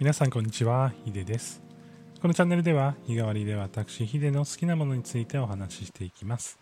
[0.00, 1.62] 皆さんこんにちは、ヒデです。
[2.22, 6.58] このチャンネルでは日替わりで私ヒデの好きなものについてお話ししていきます。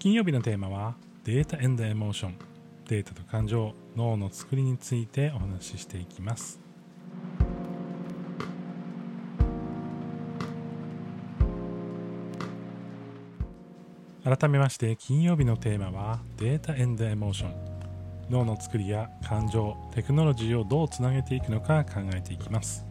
[0.00, 2.34] 金曜日のテーマはデータエンドエモーション、
[2.88, 6.58] データと感情、脳の作りについてお話ししていきます。
[14.24, 17.69] 改めまして金曜日のテーマはデータエンドエモーション
[18.30, 22.86] 脳の作りや感情テクノロジーをどうつなげていくのか考えていきます。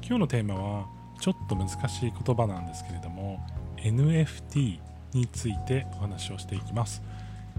[0.00, 0.86] 今日のテーマは
[1.20, 3.44] ちょっと難しい言葉なんですけれども
[3.78, 4.78] NFT
[5.14, 7.02] についてお話をしていきます、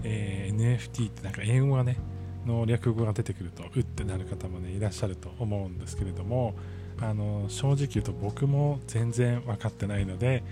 [0.02, 1.96] えー NFT ってなんか英語がね
[2.46, 6.54] の略語が出てくるとうってなる方もねいらっしゃると思うんですけれども
[7.00, 10.42] あの正直言うと僕も全然分かってないので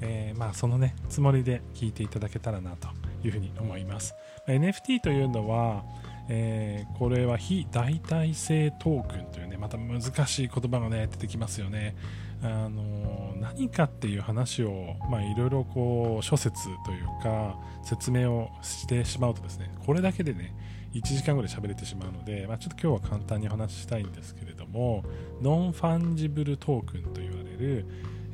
[0.00, 2.88] えーまあ、そのねつもりで聞いていただけたらなと
[3.26, 4.14] いうふうに思います。
[4.46, 5.84] NFT というのは、
[6.28, 11.96] えーこれは非代替性トークンというねまた難しい言葉がね出てきますよね。
[12.42, 20.54] あの何かっていう話をまあいろいろこう諸説というか説明をしてしまうとですねこれだけでね
[20.92, 25.04] 1時間ぐらい喋れてしまうので、まあ、ちょっと今日は簡単にお話ししたいんですけれども
[25.40, 27.86] non-fungible token と言われる、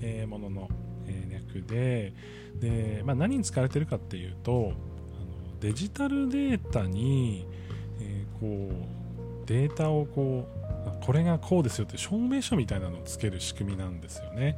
[0.03, 0.69] えーものの
[1.31, 2.13] 略で
[2.61, 7.47] で、まあ、何に使われてるかっていうとあのデジタルデータに、
[8.01, 9.01] えーこう
[9.47, 10.47] データをこ
[11.03, 14.57] うこれがこうですよって証明書みたいなのをつける仕組みなんですよね。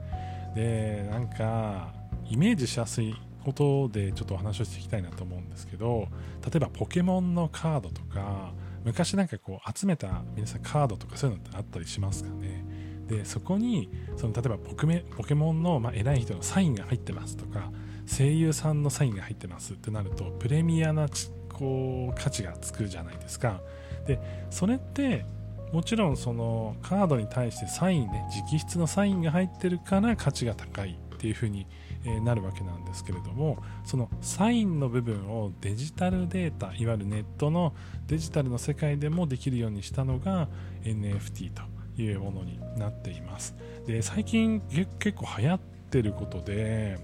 [0.54, 1.94] でなんか
[2.28, 6.08] イメージしやすいことでちょっとお話をしていきたいなと思うんですけど
[6.44, 8.52] 例えばポケモンのカードとか
[8.84, 12.64] 昔なんかこう集めた皆さんカードとかそういうのってあったりしますかね？
[13.08, 17.70] でそこにその例えばポケメポケモンの、まあ、偉い人のサインが入ってますとか
[18.06, 21.08] 声優さんのサインが入ってますってなるとプレミアな
[21.48, 23.60] こう価値がつくじゃないですか。
[24.06, 24.18] で
[24.50, 25.24] それって
[25.72, 31.66] もちろんそのカードに対してサインね直筆のサインが入ってるから価値が高いっていう風に
[32.24, 37.74] なるわけなんですけれどもそのサインの部分をデジタルデータいわゆるネットの
[38.06, 40.48] デジタルの世界でもできるようにしたのが
[40.82, 41.71] NFT と。
[41.96, 43.54] いうものになっています。
[43.86, 44.60] で最近
[44.98, 45.60] 結構流行っ
[45.90, 46.98] てることで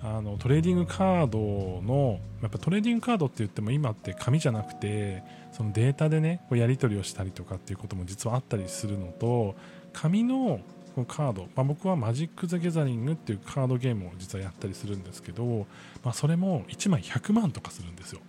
[0.00, 9.56] あのトレーディングカードのやっぱトレーディングカードって言っても今って紙じゃなくてそのデータでねこうやり取りをしたりとかっていうことも実はあったりするのと
[9.92, 10.60] 紙の
[10.94, 15.66] このカード、まあ、僕はマジック・ザ・ギャザリングっていうカードゲームを実はやったりするんですけど、
[16.02, 18.20] まあ、それも1枚100万とかするんですよ。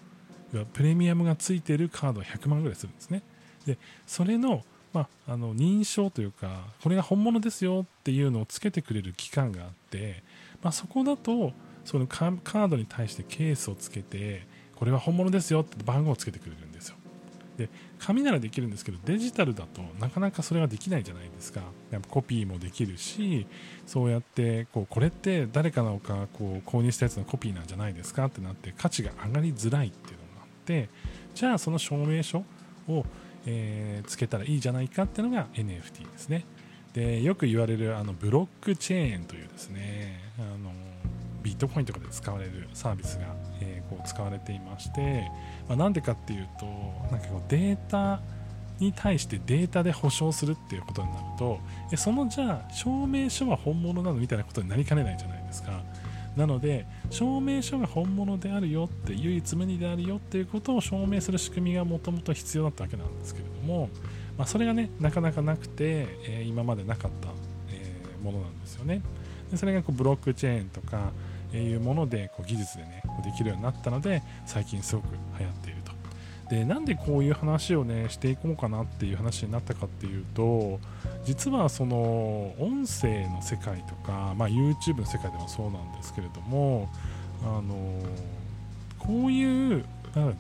[0.74, 3.22] プレミアムがついてるカードは100万ぐらいするんですね。
[3.66, 3.78] で
[4.08, 10.24] それの,、まあ、あの認証というかこれが本物ですよっていうのをつけてくれる機関があって、
[10.62, 11.54] まあ、そこだと
[11.86, 16.96] そのカードに対してケースをつけてこれは本物ですよって番号をつけてくれるんですよ。
[17.58, 17.68] で
[18.00, 21.62] 紙ならできるんですけどデジタルだとなかなかそれができないじゃないですか。
[21.92, 23.46] やっぱコピーもできるし
[23.86, 30.88] そうやってこうこれって誰かのかこう購入したやつのコピーなんじゃないですかってなって価値が上がりづらいっていうのがあって
[31.36, 32.44] じゃあその証明書
[32.88, 33.06] を、
[33.46, 36.46] えーつけたらいいじゃないかっていうのが NFT ですね。
[36.94, 40.72] でよく言われるあのブロックチェーンというですねあの
[41.44, 45.30] ビットコインとかで使われるサービスが、えーこう使われていまして、
[45.68, 46.66] まあ、なんでかっていうと
[47.12, 48.22] なんかこうデータ
[48.80, 51.60] に対してデータで保証するっていうことになると
[51.98, 55.82] そのじゃあ証明書は本物なのみたいなことになりかねないじゃないですか。
[56.40, 63.90] なので証明書が本物であるよって唯一無二であるよっていうことを証明する仕組みがもともと必要だったわけなんですけれども、
[64.38, 67.28] まあ、それがねなかなかなくて、えー今までなかった、
[67.72, 69.02] えーものなんですよね。
[69.52, 71.12] でそれがこうブロックチェーンとか
[71.54, 75.08] いうものでこう技術でねできるようになったので最近すごく
[75.40, 75.89] 流行っていると。
[76.50, 80.80] でなんでこういう話をねしていこうかなっていう話になったかっていうと
[81.24, 86.90] 実はその音声の世界とか、まあ、YouTube の世界でもそうなんですけれども
[87.44, 88.02] あの
[88.98, 89.86] こういう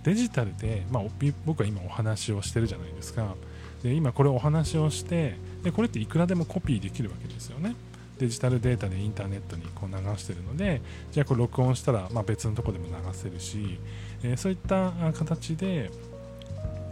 [0.03, 1.03] デジタルで、まあ、
[1.45, 3.35] 僕は今お話をしてるじゃないですか。
[3.83, 7.75] で今これお話をしてでこれっていくらでもコピーできるわけですよね。
[8.19, 10.81] デジタルデータでインターネットにこう流してるので
[11.11, 13.79] じゃあこれ録音したら、ま、別のとこでも流せるし、
[14.23, 15.89] えーそういった形で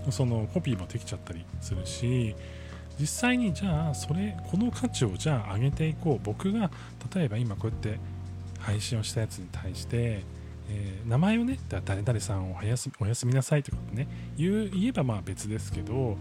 [0.09, 2.33] そのコピーもできちゃったりするし
[2.99, 6.19] 実際にじゃあそれこの価値をじゃあ上げていこう。
[6.23, 6.71] 僕が
[7.13, 7.99] 例えば今こうやって
[8.59, 10.23] 配信をしたやつに対して、
[10.69, 14.07] えー名前をね誰々さんをおやすおやすみなさいとかね
[14.37, 16.17] 言う言えばまあ別ですけど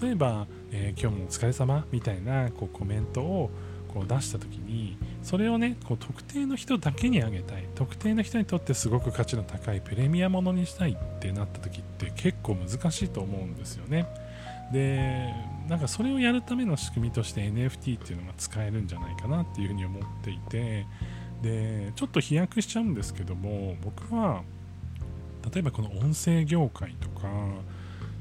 [0.00, 3.50] 例えば、えー今日もお疲れ様みたいなこうコメントを
[3.96, 7.64] こう出した時にそれをねこう特定の人だけにあげたい。
[7.74, 14.06] 特定の人にとってすごく価値の高いプレミアものにしたいってなった時って結構難しいと思うんですよね。
[14.70, 15.32] で
[15.68, 20.86] なんかそれをやるための仕組みとして NFT っていうのが使えるんじゃないかなっていうふうに思っていて
[21.42, 24.42] でちょっと飛躍しちゃうんですけども僕は
[25.52, 27.28] 例えばこの音声業界とか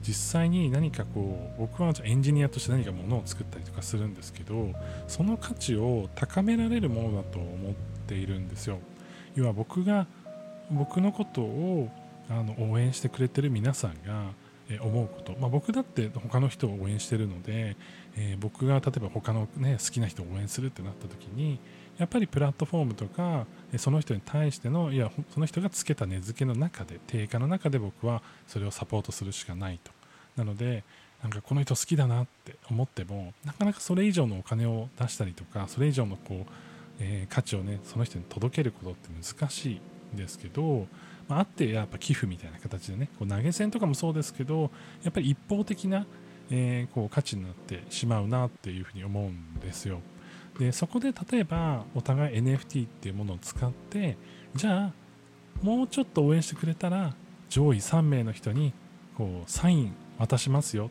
[0.07, 4.71] 実際に何かこう僕はエンジニアとして何かものを作ったりとかするんですけど
[5.07, 7.73] その価値を高められるものだと思っ
[8.07, 8.79] ているんですよ。
[9.35, 10.07] 要は僕が
[10.71, 11.89] 僕のことを
[12.29, 14.31] あの応援してくれてる皆さんが
[14.81, 17.75] 思うこと、まあ、僕だって他の人を応援してるので、
[18.17, 21.59] えー、僕が例えば他の、ね、好きな人を応援するってなった時に
[21.97, 23.45] やっぱりプラットフォームとか
[23.77, 29.91] その人に対してのいやその人がつけた値付けの中で定価の中で僕はそれをサポートするしかないと。
[30.35, 30.83] なので
[31.23, 36.51] なんかこの人好きだなって思ってもなかなかそれ以上のお金を出したりとかそれ以上のこう、
[36.99, 39.81] えー、価値をねその人に届けることって難しい
[40.13, 40.87] んですけど、
[41.27, 44.69] まあ、あってやっぱ寄付みたいな形でねこう投げ銭とかもそうですけど
[45.03, 46.05] やっぱり一方的な、
[46.51, 50.01] えー、こう価値になってしまうなっていうふうに思うんですよ。
[50.59, 54.17] でそこで例えばお互い NFT っていうものを使って
[54.55, 54.93] じゃあ
[55.61, 57.13] もうちょっと応援してくれたら
[57.49, 58.73] 上位3名の人に
[59.17, 60.89] こうサイン渡しますよ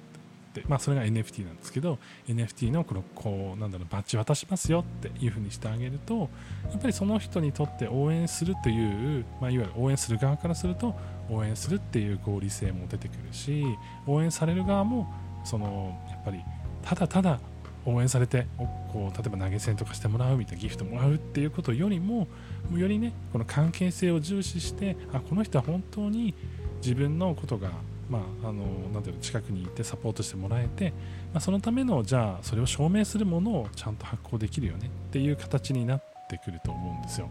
[0.50, 1.98] って、まあ、それが NFT なんですけど
[2.28, 6.28] NFT のこのこうなんだろうバッジ渡しますよっていう風にしてあげると
[6.70, 10.94] やっぱりその人にとって応援するという、まあ、いわゆる応援する側からすると
[11.30, 13.64] 応援するっていう合理性も出てくるし
[14.06, 15.12] 応援される側も
[15.44, 16.40] そのやっぱり
[16.82, 17.40] ただただ
[17.86, 18.46] 応援されて
[18.92, 22.28] こう例えば投げ銭とかしてもらうみたいなギフトもらうっていうことよりも
[22.72, 26.34] よりねこの関係性を重視してあこの人は本当に
[26.82, 27.70] 自分のことが
[28.08, 30.90] まあ、あのなていうの近くにいてサポートしてもらえて、
[31.32, 37.28] まあ、そのためのじゃあそれを証明するものをちゃんと発行できるよねっていう形になってくると思うんですよ。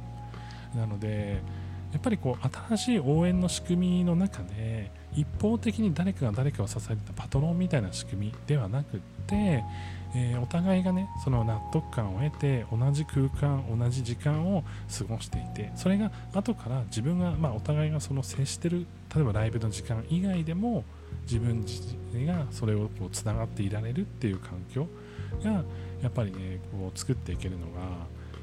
[0.75, 1.41] なので
[1.91, 9.63] やっぱりこう新しい応援の仕組みの中で一方的に誰かが誰かを支えたパトロンみたいな仕組みではなくて、
[10.15, 14.63] えー、お互いがねその納得感を得て同じ空間同じ時間を
[14.97, 20.83] 過ごしていてそれが後から自分が、まあ、お互いがその接してる例えばライブの時間以外でも
[21.23, 21.81] 自分自
[22.11, 24.87] 身がそれをこうつながっていられるっていう環境
[25.43, 25.63] が
[26.01, 27.81] やっぱりねこう作っていけるのが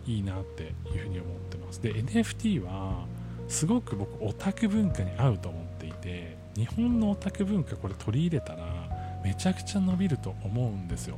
[0.07, 0.67] いいなってい
[0.99, 1.83] うふうに思ってます。
[1.83, 3.05] で NFT は
[3.49, 11.17] すごく僕オタク文化に合うと思っていて日本のオタク文化これ取り入れたらめちゃくちゃ伸びると思うんですよ。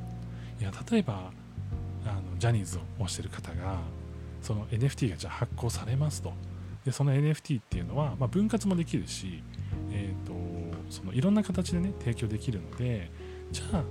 [0.60, 1.30] いや例えば
[2.04, 3.78] あのジャニーズを推してる方が
[4.40, 6.32] その NFT がじゃあ発行されますと。
[6.84, 9.44] でその NFT っていうのは、まあ、分割もできるし、
[9.92, 10.32] えーと、
[10.90, 13.08] そのいろんな形でね提供できるので
[13.52, 13.84] じゃあ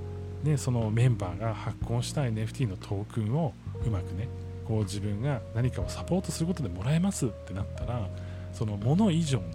[0.44, 3.54] ね、そのメンバーが発行した NFT のトークンを
[3.86, 4.28] うまくね
[4.68, 8.10] こう自分が何かをサポートすることでもらえますってなったら
[8.52, 9.46] そのもの以上の、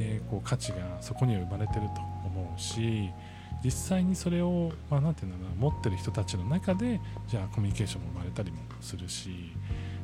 [0.00, 3.10] えー、こう価値がそこには生まれてると思うし
[3.62, 9.52] 実際にそれを、まあ、て言うんだろう持ってる人たちの中でじゃあコミュニケーションも生まれたりもするし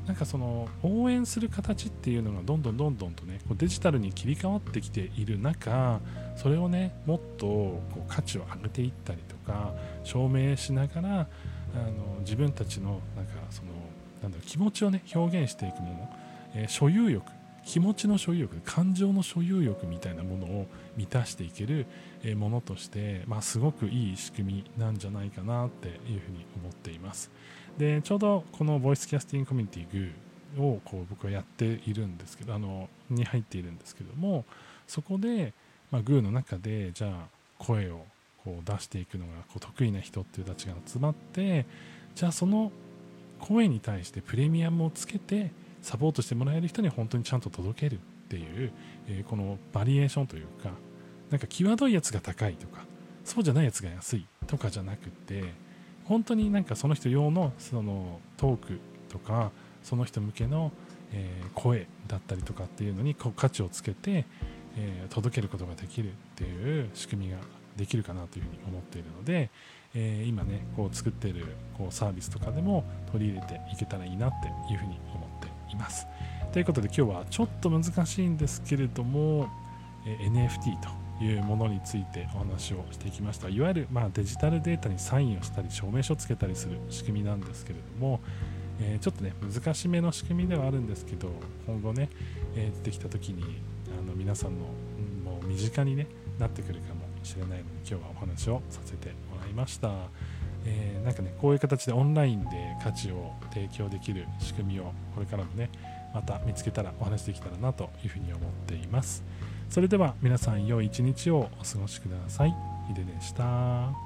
[0.07, 6.01] なんかその応援する形っていうのがどんどんどんどんとねこうデジタルに切り替わってきている中
[6.37, 11.23] それをねもっとこう価値を上げていったりとか証明しながらあ
[11.79, 13.71] の自分たちのなんかその
[14.23, 16.17] なんだろう気持ちをね表現していくもの、
[16.55, 17.25] えー、所有欲
[17.67, 21.87] 気持ちの所有欲感情の所有欲みたいなものを満たしていける
[22.37, 27.31] ものとして、まあ、すごくいい仕組みなんじゃないかなっていうふうに思っています。
[27.77, 30.13] でちょうどこのボイスキャスティングコミュニティ
[30.57, 34.45] GOO をこう僕はやっているんですけどあのに入っているんですけども
[34.87, 35.53] そこで、
[35.91, 37.27] まあ、GOO の中でじゃあ
[37.59, 38.07] 声を
[38.45, 41.67] こう出していくのがこう得意な人っていうたちが集まって
[42.15, 42.71] じゃあその
[43.41, 45.51] 声に対してプレミアムをつけて
[45.87, 48.73] サポートしてもらえる人に本当にちゃんと届けるっていう、
[49.07, 50.71] えー、このバリエーションというか
[51.31, 52.85] なんか際どいやつが高いとか
[53.25, 55.45] そうじゃないやつが安いとかじゃなくて
[56.05, 59.53] 本当になんかその人用のそのトークとか
[59.85, 60.73] その人向けの、
[61.13, 64.25] えー、声だったりとかっていうのにこう価値をつけて、
[64.77, 67.39] えー、届けることができるっていう仕組みが
[67.77, 69.51] できるかなというふうに思っているので、
[69.95, 71.47] えー、今ねこう作ってる
[71.79, 76.07] こうサービスとかでも取り入れていけたらいいなっていうふうに思っています。
[76.53, 79.49] ということで今日はちょっと難しいんですけれども、
[80.07, 88.21] え NFT というものについてお話をしてきましたいわゆるまデジタルデータにサインをしたり証明書をつけたりする仕組みなんですけれども、
[88.81, 91.31] えー、ちょっとね難しめの仕組みではあるんですけど
[91.67, 92.11] 今後ね、
[92.55, 93.61] えー、出てきた時に
[93.99, 94.67] あの皆さんの
[95.25, 96.07] もう身近に、ね、
[96.39, 99.89] なってくるかもしれないので今日はお話をさせてもらいました。
[100.67, 105.71] えー、なんかねこういう形でオンラインで価値を提供できる仕組みをこれからもね
[106.13, 109.23] また見つけたらお話できたらなというふうに思っています。
[109.69, 112.55] それでは皆さん良い一日をお過ごしください。
[112.89, 114.06] ヒデでした。